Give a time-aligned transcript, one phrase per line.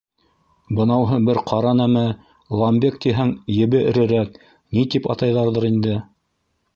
[0.77, 2.05] Бынауһы бер ҡара нәмә,
[2.61, 4.39] ламбек тиһәң, ебе эрерәк,
[4.79, 5.95] ни тип атайҙарҙыр инде.